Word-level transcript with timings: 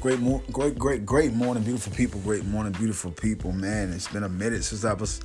Great, 0.00 0.18
great, 0.50 0.78
great, 0.78 1.04
great 1.04 1.34
morning, 1.34 1.62
beautiful 1.62 1.92
people. 1.92 2.20
Great 2.20 2.46
morning, 2.46 2.72
beautiful 2.72 3.10
people. 3.10 3.52
Man, 3.52 3.92
it's 3.92 4.08
been 4.08 4.24
a 4.24 4.30
minute 4.30 4.64
since 4.64 4.82
I 4.82 4.94
was 4.94 5.20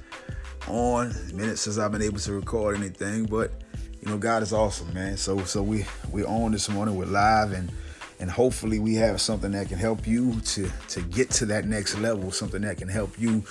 on. 0.67 1.15
A 1.29 1.33
minute 1.33 1.57
since 1.59 1.77
I've 1.77 1.93
been 1.93 2.01
able 2.01 2.19
to 2.19 2.33
record 2.33 2.75
anything, 2.75 3.23
but 3.23 3.53
you 4.01 4.09
know, 4.09 4.17
God 4.17 4.43
is 4.43 4.51
awesome, 4.51 4.93
man. 4.93 5.15
So, 5.15 5.45
so 5.45 5.63
we 5.63 5.85
we 6.11 6.25
on 6.25 6.51
this 6.51 6.67
morning. 6.67 6.95
We're 6.95 7.05
live, 7.05 7.53
and 7.53 7.71
and 8.19 8.29
hopefully 8.29 8.79
we 8.79 8.95
have 8.95 9.21
something 9.21 9.51
that 9.51 9.69
can 9.69 9.77
help 9.77 10.05
you 10.05 10.41
to 10.41 10.69
to 10.89 11.01
get 11.03 11.31
to 11.31 11.45
that 11.45 11.63
next 11.63 11.97
level. 11.99 12.29
Something 12.31 12.63
that 12.63 12.77
can 12.77 12.89
help 12.89 13.17
you 13.17 13.45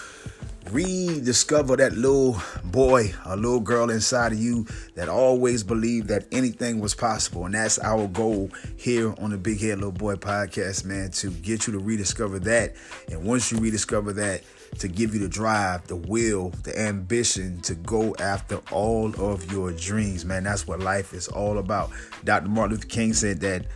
rediscover 0.71 1.77
that 1.77 1.93
little 1.93 2.37
boy 2.65 3.13
a 3.25 3.37
little 3.37 3.61
girl 3.61 3.91
inside 3.91 4.33
of 4.33 4.39
you 4.39 4.67
that 4.95 5.09
always 5.09 5.63
believed 5.63 6.09
that 6.09 6.27
anything 6.33 6.81
was 6.81 6.95
possible. 6.95 7.47
And 7.47 7.55
that's 7.55 7.79
our 7.79 8.07
goal 8.09 8.51
here 8.77 9.15
on 9.19 9.31
the 9.31 9.39
Big 9.39 9.61
Head 9.61 9.79
Little 9.79 9.93
Boy 9.93 10.15
podcast, 10.15 10.85
man, 10.85 11.11
to 11.13 11.31
get 11.31 11.67
you 11.67 11.73
to 11.75 11.79
rediscover 11.79 12.39
that. 12.41 12.75
And 13.11 13.25
once 13.25 13.53
you 13.53 13.59
rediscover 13.59 14.13
that, 14.15 14.43
to 14.79 14.89
give 14.89 15.15
you 15.15 15.21
the 15.21 15.29
drive, 15.29 15.87
the 15.87 15.97
will, 15.97 16.51
the 16.65 16.77
ambition 16.79 17.61
to 17.63 17.75
go 17.75 18.15
after 18.19 18.61
all 18.73 19.15
of 19.21 19.51
your 19.53 19.73
dreams, 19.73 20.25
man. 20.25 20.45
That's 20.45 20.67
what 20.67 20.81
life 20.81 21.15
is 21.15 21.29
all 21.29 21.59
about. 21.59 21.91
Dr. 22.25 22.49
Martin 22.49 22.77
Luther 22.77 22.89
King 22.89 23.13
said 23.13 23.41
that 23.41 23.67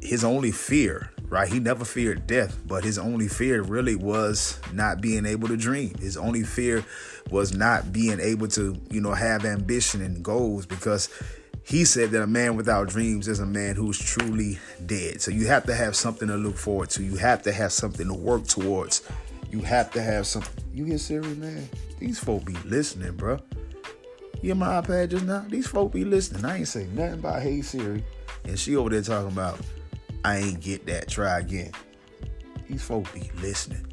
his 0.00 0.24
only 0.24 0.50
fear 0.50 1.12
right? 1.28 1.48
He 1.48 1.60
never 1.60 1.84
feared 1.84 2.26
death, 2.26 2.58
but 2.66 2.84
his 2.84 2.98
only 2.98 3.28
fear 3.28 3.62
really 3.62 3.94
was 3.94 4.58
not 4.72 5.00
being 5.00 5.26
able 5.26 5.48
to 5.48 5.56
dream. 5.56 5.94
His 5.98 6.16
only 6.16 6.42
fear 6.42 6.84
was 7.30 7.54
not 7.54 7.92
being 7.92 8.20
able 8.20 8.48
to, 8.48 8.76
you 8.90 9.00
know, 9.00 9.12
have 9.12 9.44
ambition 9.44 10.00
and 10.00 10.22
goals 10.24 10.66
because 10.66 11.08
he 11.64 11.84
said 11.84 12.10
that 12.12 12.22
a 12.22 12.26
man 12.26 12.56
without 12.56 12.88
dreams 12.88 13.28
is 13.28 13.40
a 13.40 13.46
man 13.46 13.76
who's 13.76 13.98
truly 13.98 14.58
dead. 14.86 15.20
So 15.20 15.30
you 15.30 15.46
have 15.48 15.64
to 15.66 15.74
have 15.74 15.94
something 15.94 16.28
to 16.28 16.36
look 16.36 16.56
forward 16.56 16.90
to. 16.90 17.02
You 17.02 17.16
have 17.16 17.42
to 17.42 17.52
have 17.52 17.72
something 17.72 18.06
to 18.08 18.14
work 18.14 18.46
towards. 18.46 19.02
You 19.50 19.60
have 19.60 19.90
to 19.92 20.02
have 20.02 20.26
something. 20.26 20.64
You 20.72 20.84
hear 20.84 20.98
Siri, 20.98 21.34
man? 21.34 21.68
These 21.98 22.18
folk 22.18 22.44
be 22.44 22.54
listening, 22.64 23.12
bro. 23.12 23.38
You 24.40 24.40
hear 24.40 24.54
my 24.54 24.80
iPad 24.80 25.10
just 25.10 25.24
now? 25.24 25.44
These 25.48 25.66
folk 25.66 25.92
be 25.92 26.04
listening. 26.04 26.44
I 26.44 26.58
ain't 26.58 26.68
saying 26.68 26.94
nothing 26.94 27.14
about 27.14 27.42
Hey 27.42 27.60
Siri. 27.60 28.02
And 28.44 28.58
she 28.58 28.76
over 28.76 28.88
there 28.88 29.02
talking 29.02 29.32
about 29.32 29.58
I 30.24 30.38
ain't 30.38 30.60
get 30.60 30.86
that. 30.86 31.08
Try 31.08 31.38
again. 31.38 31.72
These 32.68 32.82
folks 32.82 33.10
be 33.12 33.30
listening. 33.40 33.86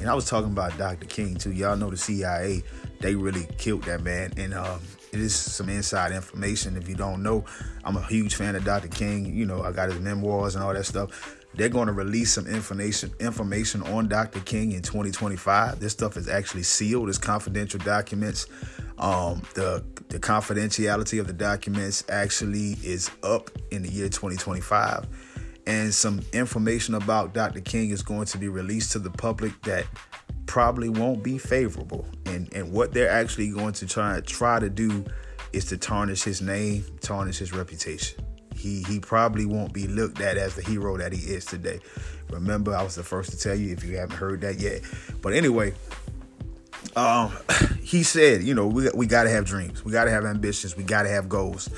And 0.00 0.08
I 0.08 0.14
was 0.14 0.24
talking 0.24 0.50
about 0.50 0.76
Dr. 0.78 1.06
King 1.06 1.36
too. 1.36 1.52
Y'all 1.52 1.76
know 1.76 1.90
the 1.90 1.96
CIA, 1.96 2.62
they 3.00 3.14
really 3.14 3.46
killed 3.58 3.82
that 3.84 4.02
man. 4.02 4.32
And 4.36 4.54
um, 4.54 4.80
it 5.12 5.20
is 5.20 5.34
some 5.34 5.68
inside 5.68 6.12
information. 6.12 6.76
If 6.76 6.88
you 6.88 6.94
don't 6.94 7.22
know, 7.22 7.44
I'm 7.84 7.96
a 7.96 8.06
huge 8.06 8.34
fan 8.34 8.56
of 8.56 8.64
Dr. 8.64 8.88
King. 8.88 9.26
You 9.26 9.44
know, 9.44 9.62
I 9.62 9.72
got 9.72 9.90
his 9.90 10.00
memoirs 10.00 10.54
and 10.54 10.64
all 10.64 10.72
that 10.72 10.86
stuff. 10.86 11.36
They're 11.54 11.68
going 11.68 11.88
to 11.88 11.92
release 11.92 12.32
some 12.32 12.46
information 12.46 13.12
information 13.18 13.82
on 13.82 14.08
Dr. 14.08 14.40
King 14.40 14.72
in 14.72 14.82
2025. 14.82 15.80
This 15.80 15.92
stuff 15.92 16.16
is 16.16 16.28
actually 16.28 16.62
sealed. 16.62 17.08
It's 17.08 17.18
confidential 17.18 17.80
documents. 17.80 18.46
Um, 19.00 19.42
the 19.54 19.84
the 20.08 20.18
confidentiality 20.18 21.20
of 21.20 21.26
the 21.26 21.32
documents 21.32 22.04
actually 22.08 22.76
is 22.82 23.10
up 23.22 23.50
in 23.70 23.82
the 23.82 23.88
year 23.88 24.08
2025, 24.08 25.06
and 25.66 25.92
some 25.92 26.20
information 26.32 26.94
about 26.94 27.32
Dr. 27.32 27.60
King 27.60 27.90
is 27.90 28.02
going 28.02 28.26
to 28.26 28.38
be 28.38 28.48
released 28.48 28.92
to 28.92 28.98
the 28.98 29.10
public 29.10 29.60
that 29.62 29.86
probably 30.46 30.88
won't 30.88 31.22
be 31.22 31.38
favorable. 31.38 32.06
And 32.26 32.52
and 32.54 32.72
what 32.72 32.92
they're 32.92 33.10
actually 33.10 33.50
going 33.50 33.72
to 33.74 33.86
try 33.86 34.20
try 34.20 34.60
to 34.60 34.68
do 34.68 35.04
is 35.52 35.64
to 35.66 35.78
tarnish 35.78 36.22
his 36.22 36.42
name, 36.42 36.84
tarnish 37.00 37.38
his 37.38 37.52
reputation 37.52 38.24
he 38.60 38.82
he 38.82 39.00
probably 39.00 39.46
won't 39.46 39.72
be 39.72 39.86
looked 39.86 40.20
at 40.20 40.36
as 40.36 40.54
the 40.54 40.62
hero 40.62 40.96
that 40.98 41.12
he 41.12 41.32
is 41.32 41.44
today. 41.44 41.80
Remember, 42.30 42.74
I 42.74 42.82
was 42.82 42.94
the 42.94 43.02
first 43.02 43.30
to 43.30 43.38
tell 43.38 43.54
you 43.54 43.72
if 43.72 43.82
you 43.82 43.96
haven't 43.96 44.16
heard 44.16 44.42
that 44.42 44.60
yet. 44.60 44.82
But 45.22 45.32
anyway, 45.32 45.74
um, 46.96 47.32
he 47.82 48.02
said, 48.02 48.42
you 48.42 48.54
know, 48.54 48.66
we 48.66 48.88
we 48.94 49.06
got 49.06 49.24
to 49.24 49.30
have 49.30 49.44
dreams, 49.44 49.84
we 49.84 49.92
got 49.92 50.04
to 50.04 50.10
have 50.10 50.24
ambitions, 50.24 50.76
we 50.76 50.82
got 50.82 51.02
to 51.04 51.08
have 51.08 51.28
goals. 51.28 51.68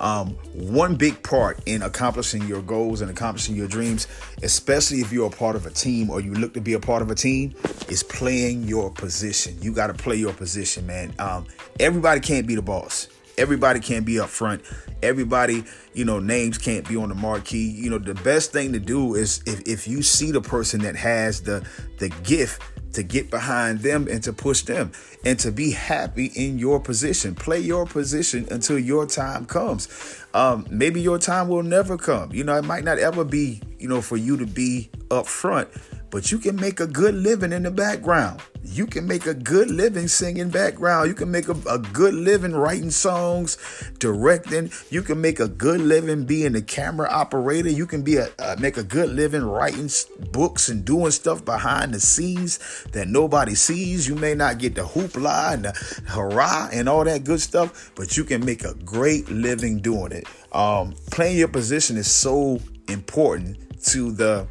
Um, 0.00 0.30
one 0.54 0.94
big 0.94 1.22
part 1.24 1.58
in 1.66 1.82
accomplishing 1.82 2.46
your 2.46 2.62
goals 2.62 3.00
and 3.00 3.10
accomplishing 3.10 3.56
your 3.56 3.66
dreams, 3.66 4.06
especially 4.42 5.00
if 5.00 5.12
you're 5.12 5.26
a 5.26 5.30
part 5.30 5.56
of 5.56 5.66
a 5.66 5.70
team 5.70 6.08
or 6.10 6.20
you 6.20 6.34
look 6.34 6.54
to 6.54 6.60
be 6.60 6.74
a 6.74 6.80
part 6.80 7.02
of 7.02 7.10
a 7.10 7.16
team, 7.16 7.54
is 7.88 8.02
playing 8.04 8.62
your 8.62 8.90
position. 8.90 9.56
You 9.60 9.72
got 9.74 9.88
to 9.88 9.94
play 9.94 10.16
your 10.16 10.32
position, 10.32 10.86
man. 10.86 11.12
Um, 11.18 11.46
everybody 11.80 12.20
can't 12.20 12.46
be 12.46 12.54
the 12.54 12.62
boss. 12.62 13.08
Everybody 13.36 13.78
can't 13.78 14.04
be 14.04 14.18
up 14.18 14.28
front. 14.28 14.62
Everybody, 15.00 15.64
you 15.94 16.04
know, 16.04 16.18
names 16.18 16.58
can't 16.58 16.86
be 16.88 16.96
on 16.96 17.08
the 17.08 17.14
marquee. 17.14 17.70
You 17.70 17.90
know, 17.90 17.98
the 17.98 18.14
best 18.14 18.52
thing 18.52 18.72
to 18.72 18.80
do 18.80 19.14
is 19.14 19.42
if, 19.46 19.60
if 19.66 19.86
you 19.86 20.02
see 20.02 20.32
the 20.32 20.40
person 20.40 20.80
that 20.82 20.96
has 20.96 21.40
the 21.42 21.64
the 21.98 22.08
gift 22.24 22.60
to 22.92 23.02
get 23.02 23.30
behind 23.30 23.80
them 23.80 24.08
and 24.08 24.22
to 24.24 24.32
push 24.32 24.62
them 24.62 24.92
and 25.24 25.38
to 25.40 25.52
be 25.52 25.72
happy 25.72 26.26
in 26.34 26.58
your 26.58 26.80
position. 26.80 27.34
Play 27.34 27.60
your 27.60 27.86
position 27.86 28.46
until 28.50 28.78
your 28.78 29.06
time 29.06 29.46
comes. 29.46 29.88
Um, 30.34 30.66
maybe 30.70 31.00
your 31.00 31.18
time 31.18 31.48
will 31.48 31.62
never 31.62 31.96
come. 31.96 32.32
You 32.32 32.44
know, 32.44 32.56
it 32.56 32.64
might 32.64 32.84
not 32.84 32.98
ever 32.98 33.24
be, 33.24 33.60
you 33.78 33.88
know, 33.88 34.00
for 34.00 34.16
you 34.16 34.36
to 34.36 34.46
be 34.46 34.90
up 35.10 35.26
front, 35.26 35.68
but 36.10 36.30
you 36.32 36.38
can 36.38 36.56
make 36.56 36.80
a 36.80 36.86
good 36.86 37.14
living 37.14 37.52
in 37.52 37.62
the 37.62 37.70
background. 37.70 38.40
You 38.62 38.86
can 38.86 39.06
make 39.06 39.26
a 39.26 39.34
good 39.34 39.70
living 39.70 40.08
singing 40.08 40.50
background. 40.50 41.08
You 41.08 41.14
can 41.14 41.30
make 41.30 41.48
a, 41.48 41.56
a 41.68 41.78
good 41.78 42.14
living 42.14 42.52
writing 42.52 42.90
songs, 42.90 43.56
directing. 43.98 44.70
You 44.90 45.02
can 45.02 45.20
make 45.20 45.40
a 45.40 45.48
good 45.48 45.80
living 45.80 46.24
being 46.24 46.54
a 46.54 46.62
camera 46.62 47.08
operator. 47.10 47.70
You 47.70 47.86
can 47.86 48.02
be 48.02 48.16
a 48.16 48.28
make 48.58 48.76
a 48.76 48.82
good 48.82 49.10
living 49.10 49.42
writing 49.42 49.90
books 50.32 50.68
and 50.68 50.84
doing 50.84 51.10
stuff 51.12 51.44
behind 51.44 51.94
the 51.94 52.00
scenes 52.00 52.58
that 52.92 53.08
nobody 53.08 53.54
sees. 53.54 54.08
You 54.08 54.16
may 54.16 54.34
not 54.34 54.58
get 54.58 54.74
the 54.74 54.82
hoopla 54.82 55.54
and 55.54 55.64
the 55.66 55.72
hurrah 56.06 56.68
and 56.72 56.88
all 56.88 57.04
that 57.04 57.24
good 57.24 57.40
stuff, 57.40 57.92
but 57.94 58.16
you 58.16 58.24
can 58.24 58.44
make 58.44 58.64
a 58.64 58.74
great 58.74 59.28
living 59.30 59.78
doing 59.78 60.12
it. 60.12 60.26
Um, 60.52 60.94
playing 61.10 61.38
your 61.38 61.48
position 61.48 61.96
is 61.96 62.10
so 62.10 62.60
important 62.88 63.56
to 63.84 64.10
the 64.12 64.46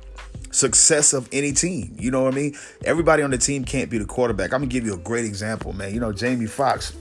success 0.58 1.14
of 1.14 1.30
any 1.32 1.52
team. 1.52 1.96
You 2.00 2.12
know 2.12 2.24
what 2.24 2.34
I 2.34 2.36
mean? 2.36 2.58
Everybody 2.84 3.24
on 3.24 3.30
the 3.30 3.38
team 3.38 3.64
can't 3.64 3.90
be 3.90 3.98
the 3.98 4.06
quarterback. 4.06 4.54
I'm 4.54 4.62
gonna 4.62 4.68
give 4.68 4.86
you 4.86 4.96
a 4.96 5.00
great 5.00 5.26
example, 5.26 5.74
man. 5.74 5.94
You 5.94 6.00
know, 6.00 6.12
Jamie 6.12 6.48
Foxx. 6.48 6.94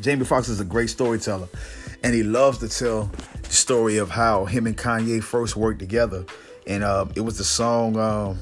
Jamie 0.00 0.24
Foxx 0.24 0.48
is 0.48 0.58
a 0.58 0.64
great 0.64 0.88
storyteller, 0.88 1.48
and 2.02 2.14
he 2.14 2.22
loves 2.22 2.58
to 2.58 2.68
tell 2.68 3.10
the 3.42 3.52
story 3.52 3.98
of 3.98 4.08
how 4.08 4.46
him 4.46 4.66
and 4.66 4.76
Kanye 4.76 5.22
first 5.22 5.54
worked 5.54 5.80
together. 5.80 6.24
And 6.66 6.82
uh, 6.82 7.06
it 7.14 7.20
was 7.20 7.36
the 7.36 7.44
song. 7.44 7.98
Um, 7.98 8.38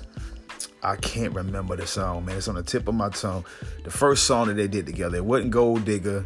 I 0.82 0.96
can't 0.96 1.34
remember 1.34 1.74
the 1.76 1.86
song, 1.86 2.24
man. 2.24 2.36
It's 2.36 2.48
on 2.48 2.54
the 2.54 2.62
tip 2.62 2.86
of 2.86 2.94
my 2.94 3.08
tongue. 3.08 3.44
The 3.82 3.90
first 3.90 4.24
song 4.24 4.46
that 4.46 4.54
they 4.54 4.69
did 4.69 4.86
together. 4.86 5.16
It 5.16 5.24
wasn't 5.24 5.50
Gold 5.50 5.84
Digger. 5.84 6.24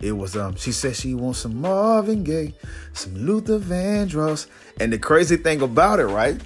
It 0.00 0.12
was 0.12 0.36
um. 0.36 0.56
She 0.56 0.72
said 0.72 0.94
she 0.94 1.14
wants 1.14 1.38
some 1.38 1.58
Marvin 1.60 2.22
Gaye, 2.22 2.52
some 2.92 3.14
Luther 3.14 3.58
Vandross, 3.58 4.46
and 4.78 4.92
the 4.92 4.98
crazy 4.98 5.36
thing 5.36 5.62
about 5.62 6.00
it, 6.00 6.06
right? 6.06 6.38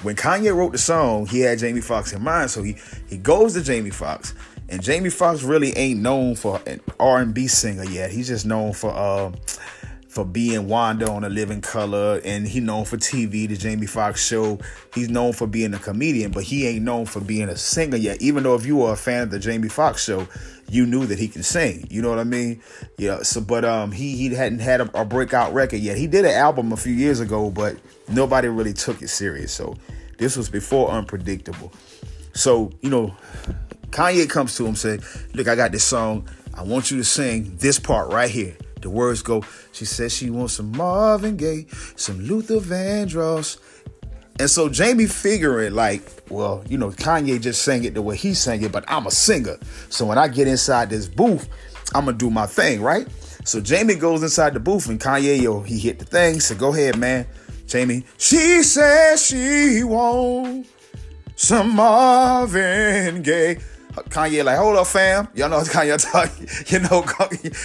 When 0.00 0.16
Kanye 0.16 0.54
wrote 0.54 0.72
the 0.72 0.78
song, 0.78 1.26
he 1.26 1.40
had 1.40 1.58
Jamie 1.58 1.80
Foxx 1.80 2.12
in 2.12 2.22
mind, 2.22 2.50
so 2.50 2.62
he 2.62 2.76
he 3.08 3.18
goes 3.18 3.54
to 3.54 3.62
Jamie 3.62 3.90
Foxx, 3.90 4.34
and 4.68 4.82
Jamie 4.82 5.10
Foxx 5.10 5.42
really 5.42 5.76
ain't 5.76 6.00
known 6.00 6.34
for 6.34 6.60
an 6.66 6.80
R&B 6.98 7.46
singer 7.46 7.84
yet. 7.84 8.10
He's 8.10 8.28
just 8.28 8.46
known 8.46 8.72
for 8.72 8.90
uh, 8.90 9.32
for 10.12 10.26
being 10.26 10.68
Wanda 10.68 11.10
on 11.10 11.24
In 11.24 11.34
Living 11.34 11.62
Color, 11.62 12.20
and 12.22 12.46
he 12.46 12.60
known 12.60 12.84
for 12.84 12.98
TV, 12.98 13.48
the 13.48 13.56
Jamie 13.56 13.86
Foxx 13.86 14.22
show. 14.22 14.58
He's 14.92 15.08
known 15.08 15.32
for 15.32 15.46
being 15.46 15.72
a 15.72 15.78
comedian, 15.78 16.32
but 16.32 16.42
he 16.42 16.66
ain't 16.66 16.84
known 16.84 17.06
for 17.06 17.20
being 17.20 17.48
a 17.48 17.56
singer 17.56 17.96
yet. 17.96 18.20
Even 18.20 18.42
though 18.42 18.54
if 18.54 18.66
you 18.66 18.76
were 18.76 18.92
a 18.92 18.96
fan 18.96 19.22
of 19.22 19.30
the 19.30 19.38
Jamie 19.38 19.70
Foxx 19.70 20.04
show, 20.04 20.28
you 20.68 20.84
knew 20.84 21.06
that 21.06 21.18
he 21.18 21.28
can 21.28 21.42
sing. 21.42 21.86
You 21.88 22.02
know 22.02 22.10
what 22.10 22.18
I 22.18 22.24
mean? 22.24 22.60
Yeah. 22.98 23.22
So, 23.22 23.40
but 23.40 23.64
um, 23.64 23.90
he 23.90 24.14
he 24.18 24.34
hadn't 24.34 24.58
had 24.58 24.82
a, 24.82 25.00
a 25.00 25.06
breakout 25.06 25.54
record 25.54 25.80
yet. 25.80 25.96
He 25.96 26.06
did 26.06 26.26
an 26.26 26.32
album 26.32 26.72
a 26.72 26.76
few 26.76 26.92
years 26.92 27.20
ago, 27.20 27.48
but 27.48 27.78
nobody 28.10 28.48
really 28.48 28.74
took 28.74 29.00
it 29.00 29.08
serious. 29.08 29.50
So 29.50 29.78
this 30.18 30.36
was 30.36 30.50
before 30.50 30.90
Unpredictable. 30.90 31.72
So 32.34 32.70
you 32.82 32.90
know, 32.90 33.16
Kanye 33.88 34.28
comes 34.28 34.56
to 34.56 34.66
him 34.66 34.76
say, 34.76 34.98
"Look, 35.32 35.48
I 35.48 35.56
got 35.56 35.72
this 35.72 35.84
song. 35.84 36.28
I 36.52 36.64
want 36.64 36.90
you 36.90 36.98
to 36.98 37.04
sing 37.04 37.56
this 37.56 37.78
part 37.78 38.12
right 38.12 38.30
here." 38.30 38.58
The 38.82 38.90
words 38.90 39.22
go, 39.22 39.44
she 39.72 39.84
says 39.84 40.12
she 40.12 40.30
wants 40.30 40.54
some 40.54 40.76
Marvin 40.76 41.36
Gaye, 41.36 41.66
some 41.96 42.20
Luther 42.20 42.60
Vandross. 42.60 43.58
And 44.38 44.50
so 44.50 44.68
Jamie 44.68 45.06
figuring 45.06 45.74
like, 45.74 46.02
well, 46.28 46.64
you 46.68 46.78
know, 46.78 46.90
Kanye 46.90 47.40
just 47.40 47.62
sang 47.62 47.84
it 47.84 47.94
the 47.94 48.02
way 48.02 48.16
he 48.16 48.34
sang 48.34 48.62
it, 48.62 48.72
but 48.72 48.84
I'm 48.88 49.06
a 49.06 49.10
singer. 49.10 49.56
So 49.88 50.06
when 50.06 50.18
I 50.18 50.28
get 50.28 50.48
inside 50.48 50.90
this 50.90 51.06
booth, 51.06 51.48
I'm 51.94 52.06
gonna 52.06 52.16
do 52.16 52.30
my 52.30 52.46
thing, 52.46 52.82
right? 52.82 53.06
So 53.44 53.60
Jamie 53.60 53.94
goes 53.94 54.22
inside 54.22 54.54
the 54.54 54.60
booth 54.60 54.88
and 54.88 55.00
Kanye, 55.00 55.40
yo, 55.40 55.60
he 55.60 55.78
hit 55.78 55.98
the 55.98 56.04
thing. 56.04 56.40
So 56.40 56.54
go 56.54 56.72
ahead, 56.72 56.98
man. 56.98 57.26
Jamie, 57.66 58.04
she 58.18 58.62
says 58.62 59.24
she 59.24 59.82
wants 59.84 60.70
some 61.36 61.74
Marvin 61.74 63.22
Gaye. 63.22 63.58
Kanye 63.92 64.44
like, 64.44 64.58
hold 64.58 64.76
up, 64.76 64.86
fam. 64.86 65.28
Y'all 65.34 65.48
know 65.48 65.60
Kanye 65.60 66.00
talk. 66.10 66.30
You 66.70 66.80
know, 66.80 67.04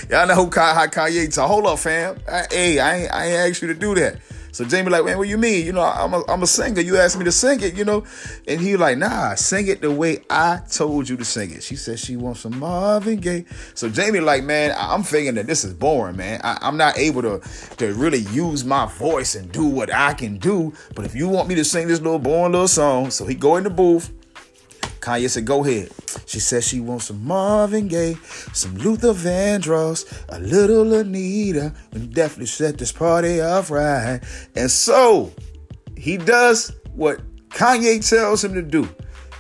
y'all 0.09 0.27
know 0.27 0.35
how 0.35 0.87
Kanye 0.87 1.33
talk. 1.33 1.47
Hold 1.47 1.67
up, 1.67 1.79
fam. 1.79 2.17
Hey, 2.51 2.79
I 2.79 2.97
ain't, 2.97 3.13
I 3.13 3.25
ain't 3.25 3.51
asked 3.51 3.61
you 3.61 3.67
to 3.69 3.73
do 3.73 3.95
that. 3.95 4.19
So 4.57 4.65
Jamie 4.65 4.89
like, 4.89 5.05
man, 5.05 5.19
what 5.19 5.27
you 5.27 5.37
mean? 5.37 5.67
You 5.67 5.71
know, 5.71 5.83
I'm 5.83 6.15
a, 6.15 6.23
I'm 6.27 6.41
a 6.41 6.47
singer. 6.47 6.81
You 6.81 6.97
asked 6.97 7.15
me 7.15 7.25
to 7.25 7.31
sing 7.31 7.61
it, 7.61 7.75
you 7.75 7.85
know? 7.85 8.03
And 8.47 8.59
he 8.59 8.75
like, 8.75 8.97
nah, 8.97 9.35
sing 9.35 9.67
it 9.67 9.81
the 9.81 9.91
way 9.91 10.23
I 10.31 10.61
told 10.67 11.07
you 11.07 11.15
to 11.17 11.23
sing 11.23 11.51
it. 11.51 11.61
She 11.61 11.75
said 11.75 11.99
she 11.99 12.15
wants 12.15 12.39
some 12.39 12.57
Marvin 12.57 13.17
Gaye. 13.17 13.45
So 13.75 13.87
Jamie 13.87 14.19
like, 14.19 14.43
man, 14.43 14.73
I'm 14.75 15.03
thinking 15.03 15.35
that 15.35 15.45
this 15.45 15.63
is 15.63 15.75
boring, 15.75 16.17
man. 16.17 16.41
I, 16.43 16.57
I'm 16.61 16.75
not 16.75 16.97
able 16.97 17.21
to, 17.21 17.39
to 17.77 17.93
really 17.93 18.21
use 18.31 18.65
my 18.65 18.87
voice 18.87 19.35
and 19.35 19.51
do 19.51 19.67
what 19.67 19.93
I 19.93 20.15
can 20.15 20.39
do. 20.39 20.73
But 20.95 21.05
if 21.05 21.13
you 21.13 21.29
want 21.29 21.47
me 21.47 21.53
to 21.53 21.63
sing 21.63 21.87
this 21.87 22.01
little 22.01 22.17
boring 22.17 22.53
little 22.53 22.67
song, 22.67 23.11
so 23.11 23.27
he 23.27 23.35
go 23.35 23.57
in 23.57 23.63
the 23.63 23.69
booth. 23.69 24.11
Kanye 25.01 25.29
said, 25.29 25.45
go 25.45 25.63
ahead. 25.63 25.91
She 26.25 26.39
says 26.39 26.67
she 26.67 26.79
wants 26.79 27.05
some 27.05 27.23
Marvin 27.23 27.87
Gaye, 27.87 28.17
some 28.53 28.75
Luther 28.77 29.13
Vandross, 29.13 30.05
a 30.29 30.39
little 30.39 30.93
Anita, 30.93 31.73
and 31.91 32.13
definitely 32.13 32.47
set 32.47 32.77
this 32.77 32.91
party 32.91 33.41
off 33.41 33.71
right. 33.71 34.19
And 34.55 34.69
so 34.71 35.31
he 35.95 36.17
does 36.17 36.73
what 36.93 37.21
Kanye 37.49 38.07
tells 38.07 38.43
him 38.43 38.53
to 38.53 38.61
do. 38.61 38.89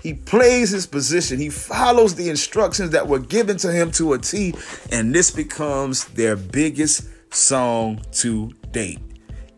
He 0.03 0.13
plays 0.13 0.69
his 0.69 0.85
position. 0.87 1.39
He 1.39 1.49
follows 1.49 2.15
the 2.15 2.29
instructions 2.29 2.91
that 2.91 3.07
were 3.07 3.19
given 3.19 3.57
to 3.57 3.71
him 3.71 3.91
to 3.91 4.13
a 4.13 4.19
T, 4.19 4.53
and 4.91 5.13
this 5.13 5.31
becomes 5.31 6.05
their 6.05 6.35
biggest 6.35 7.09
song 7.33 8.01
to 8.13 8.51
date. 8.71 8.99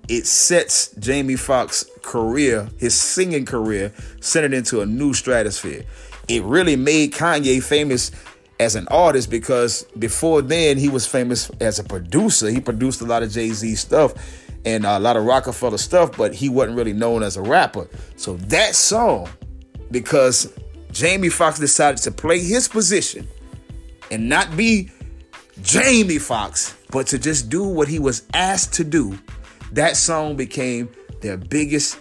It 0.08 0.26
sets 0.26 0.92
Jamie 0.96 1.36
Foxx's 1.36 1.88
career, 2.02 2.68
his 2.80 2.96
singing 3.00 3.46
career, 3.46 3.94
sent 4.22 4.44
it 4.44 4.54
into 4.56 4.82
a 4.82 4.86
new 4.86 5.14
stratosphere. 5.14 5.84
It 6.30 6.44
really 6.44 6.76
made 6.76 7.12
Kanye 7.12 7.62
famous 7.62 8.12
as 8.60 8.76
an 8.76 8.88
artist 8.90 9.30
because 9.30 9.84
before 9.98 10.42
then 10.42 10.78
he 10.78 10.88
was 10.88 11.08
famous 11.08 11.50
as 11.60 11.80
a 11.80 11.84
producer. 11.84 12.50
He 12.50 12.62
produced 12.62 13.02
a 13.02 13.06
lot 13.06 13.24
of 13.24 13.32
Jay 13.32 13.50
Z 13.50 13.76
stuff 13.76 14.14
and 14.66 14.86
a 14.86 15.00
lot 15.00 15.18
of 15.18 15.26
Roc-A-Fella 15.26 15.80
stuff, 15.80 16.16
but 16.16 16.36
he 16.36 16.50
wasn't 16.50 16.78
really 16.78 16.94
known 16.94 17.24
as 17.24 17.36
a 17.38 17.42
rapper. 17.42 17.88
So 18.16 18.36
that 18.36 18.76
song, 18.76 19.30
because 19.90 20.54
Jamie 20.92 21.30
Foxx 21.30 21.60
decided 21.60 22.02
to 22.04 22.12
play 22.12 22.40
his 22.40 22.68
position 22.68 23.28
and 24.12 24.30
not 24.30 24.56
be 24.56 24.92
Jamie 25.62 26.20
Foxx, 26.20 26.76
but 26.92 27.08
to 27.08 27.18
just 27.18 27.50
do 27.50 27.64
what 27.64 27.88
he 27.88 27.98
was 28.00 28.24
asked 28.34 28.74
to 28.74 28.84
do, 28.84 29.18
that 29.72 29.96
song 29.96 30.36
became 30.36 30.92
their 31.22 31.38
biggest 31.38 32.00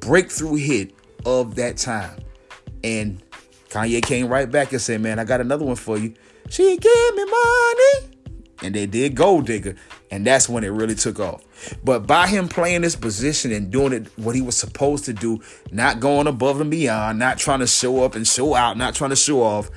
breakthrough 0.00 0.54
hit 0.54 0.94
of 1.24 1.56
that 1.56 1.76
time. 1.76 2.18
And 2.84 3.22
Kanye 3.68 4.02
came 4.02 4.28
right 4.28 4.50
back 4.50 4.72
and 4.72 4.80
said, 4.80 5.00
Man, 5.00 5.18
I 5.18 5.24
got 5.24 5.40
another 5.40 5.64
one 5.64 5.76
for 5.76 5.98
you. 5.98 6.14
She 6.48 6.76
gave 6.76 7.14
me 7.14 7.24
money. 7.24 8.16
And 8.62 8.74
they 8.74 8.86
did 8.86 9.14
Gold 9.14 9.46
Digger. 9.46 9.76
And 10.10 10.26
that's 10.26 10.48
when 10.48 10.64
it 10.64 10.68
really 10.68 10.94
took 10.94 11.20
off. 11.20 11.44
But 11.84 12.06
by 12.06 12.26
him 12.26 12.48
playing 12.48 12.82
this 12.82 12.96
position 12.96 13.52
and 13.52 13.70
doing 13.70 13.92
it 13.92 14.06
what 14.16 14.34
he 14.34 14.40
was 14.40 14.56
supposed 14.56 15.04
to 15.06 15.12
do, 15.12 15.40
not 15.72 16.00
going 16.00 16.26
above 16.26 16.60
and 16.60 16.70
beyond, 16.70 17.18
not 17.18 17.38
trying 17.38 17.60
to 17.60 17.66
show 17.66 18.04
up 18.04 18.14
and 18.14 18.26
show 18.26 18.54
out, 18.54 18.76
not 18.76 18.94
trying 18.94 19.10
to 19.10 19.16
show 19.16 19.42
off, 19.42 19.70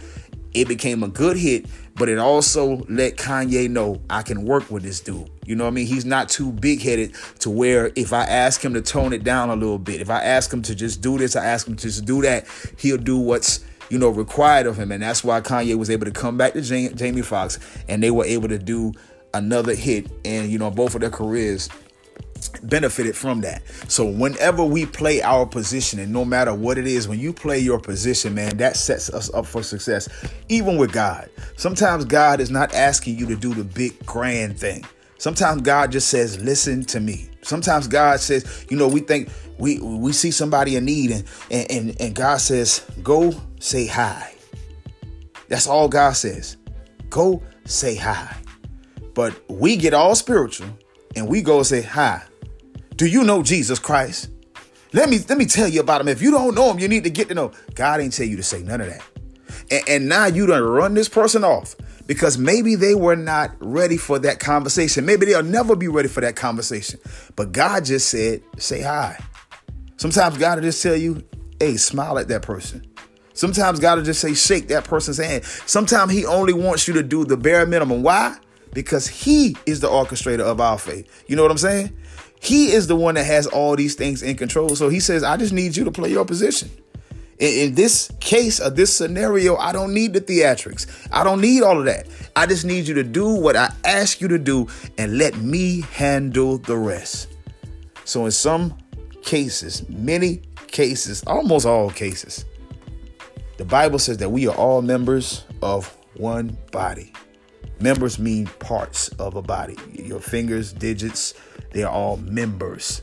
it 0.54 0.68
became 0.68 1.04
a 1.04 1.08
good 1.08 1.38
hit, 1.38 1.66
but 1.96 2.10
it 2.10 2.18
also 2.18 2.86
let 2.90 3.18
Kanye 3.18 3.70
know 3.70 4.02
I 4.10 4.22
can 4.22 4.46
work 4.46 4.70
with 4.72 4.84
this 4.84 5.00
dude. 5.00 5.30
You 5.46 5.56
know 5.56 5.66
what 5.66 5.72
I 5.72 5.74
mean? 5.74 5.88
He's 5.88 6.06
not 6.06 6.30
too 6.30 6.52
big 6.52 6.82
headed 6.82 7.14
to 7.40 7.50
where 7.50 7.92
if 7.96 8.14
I 8.14 8.24
ask 8.24 8.64
him 8.64 8.74
to 8.74 8.82
tone 8.82 9.14
it 9.14 9.24
down 9.24 9.50
a 9.50 9.56
little 9.56 9.80
bit, 9.80 10.02
if 10.02 10.10
I 10.10 10.24
ask 10.24 10.52
him 10.52 10.62
to 10.64 10.76
just 10.76 11.02
do 11.02 11.18
this, 11.18 11.36
I 11.36 11.46
ask 11.46 11.68
him 11.68 11.76
to 11.76 11.84
just 11.84 12.06
do 12.06 12.22
that, 12.22 12.46
he'll 12.78 12.98
do 12.98 13.18
what's 13.18 13.66
you 13.90 13.98
know 13.98 14.10
required 14.10 14.68
of 14.68 14.78
him, 14.78 14.92
and 14.92 15.04
that's 15.04 15.24
why 15.24 15.42
Kanye 15.42 15.78
was 15.78 15.90
able 15.90 16.06
to 16.06 16.12
come 16.12 16.38
back 16.38 16.54
to 16.54 16.62
Jamie 16.62 17.22
Foxx, 17.22 17.60
and 17.88 18.02
they 18.02 18.12
were 18.12 18.26
able 18.26 18.48
to 18.48 18.58
do 18.60 18.94
another 19.34 19.76
hit, 19.76 20.10
and 20.26 20.50
you 20.52 20.58
know 20.58 20.72
both 20.72 20.96
of 20.96 21.02
their 21.02 21.10
careers 21.10 21.70
benefited 22.64 23.16
from 23.16 23.42
that. 23.42 23.62
So 23.88 24.06
whenever 24.06 24.64
we 24.64 24.86
play 24.86 25.22
our 25.22 25.46
position, 25.46 26.00
and 26.00 26.12
no 26.12 26.24
matter 26.24 26.54
what 26.54 26.78
it 26.78 26.88
is, 26.88 27.08
when 27.08 27.20
you 27.20 27.34
play 27.34 27.60
your 27.60 27.80
position, 27.80 28.34
man, 28.34 28.58
that 28.58 28.78
sets 28.78 29.10
us 29.10 29.34
up 29.34 29.46
for 29.46 29.62
success. 29.62 30.08
Even 30.48 30.78
with 30.78 30.92
God, 30.92 31.30
sometimes 31.58 32.06
God 32.06 32.40
is 32.40 32.50
not 32.50 32.74
asking 32.74 33.18
you 33.18 33.26
to 33.28 33.36
do 33.36 33.54
the 33.54 33.64
big 33.64 34.06
grand 34.06 34.60
thing. 34.60 34.86
Sometimes 35.18 35.62
God 35.64 35.92
just 35.92 36.08
says, 36.08 36.40
"Listen 36.40 36.84
to 36.86 37.00
me." 37.00 37.30
Sometimes 37.42 37.88
God 37.88 38.20
says, 38.20 38.66
you 38.70 38.78
know, 38.78 38.88
we 38.88 39.02
think 39.02 39.30
we 39.58 39.80
we 39.80 40.14
see 40.14 40.32
somebody 40.32 40.76
in 40.76 40.86
need, 40.86 41.12
and 41.52 41.72
and 41.72 41.96
and 42.00 42.16
God 42.16 42.38
says, 42.38 42.82
"Go 43.04 43.34
say 43.60 43.86
hi." 43.86 44.34
That's 45.48 45.68
all 45.68 45.88
God 45.88 46.14
says. 46.14 46.58
Go 47.10 47.44
say 47.66 47.96
hi. 47.96 48.36
But 49.14 49.34
we 49.50 49.76
get 49.76 49.94
all 49.94 50.16
spiritual 50.16 50.70
and 51.16 51.28
we 51.28 51.42
go 51.42 51.64
say 51.64 51.82
hi. 51.82 52.24
Do 52.96 53.08
you 53.08 53.24
know 53.24 53.44
Jesus 53.44 53.80
Christ? 53.80 54.30
Let 54.94 55.10
me 55.10 55.20
let 55.30 55.38
me 55.38 55.46
tell 55.46 55.68
you 55.68 55.82
about 55.82 56.02
him. 56.02 56.08
If 56.08 56.22
you 56.22 56.32
don't 56.32 56.56
know 56.56 56.72
him, 56.72 56.80
you 56.80 56.88
need 56.88 57.04
to 57.04 57.10
get 57.10 57.28
to 57.30 57.36
know. 57.36 57.52
God 57.76 58.00
ain't 58.00 58.14
tell 58.14 58.26
you 58.26 58.38
to 58.38 58.44
say 58.44 58.62
none 58.64 58.82
of 58.82 58.88
that. 58.88 59.04
And, 59.72 59.90
and 59.90 60.10
now 60.10 60.26
you 60.26 60.46
done 60.48 60.64
run 60.64 60.94
this 60.94 61.10
person 61.10 61.44
off 61.44 61.76
because 62.08 62.38
maybe 62.38 62.76
they 62.76 62.96
were 62.96 63.16
not 63.16 63.52
ready 63.60 63.98
for 63.98 64.20
that 64.20 64.40
conversation. 64.40 65.06
Maybe 65.06 65.26
they'll 65.28 65.44
never 65.44 65.76
be 65.76 65.88
ready 65.88 66.08
for 66.08 66.22
that 66.22 66.36
conversation. 66.36 67.00
But 67.36 67.52
God 67.52 67.86
just 67.86 68.10
said, 68.10 68.42
say 68.58 68.82
hi. 68.82 69.20
Sometimes 69.98 70.38
God 70.38 70.58
will 70.58 70.64
just 70.64 70.82
tell 70.82 70.96
you, 70.96 71.24
hey, 71.60 71.78
smile 71.78 72.18
at 72.18 72.28
that 72.30 72.42
person. 72.42 72.86
Sometimes 73.40 73.80
God 73.80 73.98
will 73.98 74.04
just 74.04 74.20
say, 74.20 74.34
shake 74.34 74.68
that 74.68 74.84
person's 74.84 75.16
hand. 75.16 75.46
Sometimes 75.46 76.12
He 76.12 76.26
only 76.26 76.52
wants 76.52 76.90
you 76.90 76.94
to 76.96 77.02
do 77.02 77.24
the 77.24 77.38
bare 77.38 77.66
minimum. 77.66 78.04
Why? 78.04 78.36
Because 78.74 79.08
He 79.08 79.56
is 79.66 79.80
the 79.80 79.88
orchestrator 79.88 80.42
of 80.42 80.60
our 80.60 80.78
faith. 80.78 81.24
You 81.26 81.38
know 81.38 81.44
what 81.44 81.52
I'm 81.52 81.58
saying? 81.58 81.96
He 82.42 82.74
is 82.74 82.88
the 82.88 82.98
one 82.98 83.16
that 83.16 83.24
has 83.24 83.48
all 83.48 83.78
these 83.78 83.96
things 83.96 84.24
in 84.24 84.36
control. 84.36 84.76
So 84.76 84.90
He 84.90 85.00
says, 85.00 85.24
I 85.24 85.38
just 85.38 85.54
need 85.54 85.78
you 85.78 85.86
to 85.86 85.92
play 85.92 86.10
your 86.10 86.26
position. 86.26 86.70
In, 87.40 87.70
in 87.70 87.76
this 87.76 88.12
case 88.20 88.60
of 88.60 88.76
this 88.76 88.94
scenario, 88.94 89.56
I 89.56 89.72
don't 89.72 89.94
need 89.94 90.12
the 90.12 90.20
theatrics. 90.20 91.08
I 91.10 91.24
don't 91.24 91.40
need 91.40 91.64
all 91.64 91.80
of 91.80 91.86
that. 91.86 92.08
I 92.36 92.46
just 92.46 92.66
need 92.66 92.90
you 92.90 92.94
to 92.96 93.04
do 93.06 93.30
what 93.36 93.56
I 93.56 93.74
ask 93.86 94.20
you 94.20 94.28
to 94.28 94.38
do 94.38 94.68
and 94.98 95.18
let 95.18 95.38
me 95.38 95.86
handle 95.94 96.58
the 96.58 96.76
rest. 96.76 97.30
So, 98.04 98.26
in 98.26 98.32
some 98.32 98.78
cases, 99.22 99.88
many 99.88 100.42
cases, 100.68 101.24
almost 101.26 101.66
all 101.66 101.90
cases, 101.90 102.44
the 103.60 103.66
Bible 103.66 104.00
says 104.00 104.18
that 104.18 104.32
we 104.32 104.48
are 104.48 104.56
all 104.56 104.82
members 104.82 105.44
of 105.62 105.96
one 106.16 106.58
body. 106.72 107.14
Members 107.80 108.18
mean 108.18 108.48
parts 108.60 109.10
of 109.20 109.36
a 109.36 109.42
body. 109.42 109.76
Your 109.94 110.20
fingers, 110.20 110.74
digits, 110.74 111.34
they 111.72 111.84
are 111.84 111.92
all 111.92 112.18
members 112.18 113.02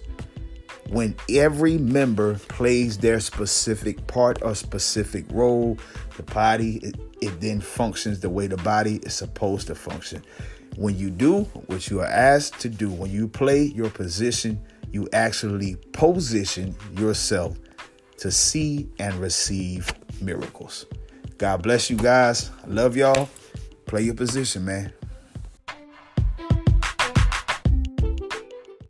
when 0.88 1.16
every 1.28 1.78
member 1.78 2.34
plays 2.34 2.98
their 2.98 3.20
specific 3.20 4.06
part 4.06 4.42
or 4.42 4.54
specific 4.54 5.24
role, 5.30 5.78
the 6.16 6.22
body 6.22 6.76
it, 6.76 6.96
it, 7.20 7.40
then 7.40 7.60
functions 7.60 8.20
the 8.20 8.30
way 8.30 8.46
the 8.46 8.56
body 8.58 8.96
is 9.02 9.14
supposed 9.14 9.66
to 9.66 9.74
function. 9.74 10.22
When 10.76 10.96
you 10.96 11.10
do 11.10 11.42
what 11.66 11.90
you 11.90 12.00
are 12.00 12.06
asked 12.06 12.60
to 12.60 12.68
do, 12.68 12.90
when 12.90 13.10
you 13.10 13.28
play 13.28 13.64
your 13.64 13.90
position, 13.90 14.60
you 14.92 15.08
actually 15.12 15.76
position 15.92 16.76
yourself 16.92 17.58
to 18.18 18.30
see 18.30 18.88
and 18.98 19.14
receive 19.16 19.92
miracles. 20.20 20.86
God 21.38 21.62
bless 21.62 21.90
you 21.90 21.96
guys. 21.96 22.50
I 22.64 22.66
love 22.68 22.96
y'all. 22.96 23.28
Play 23.86 24.02
your 24.02 24.14
position, 24.14 24.64
man. 24.64 24.92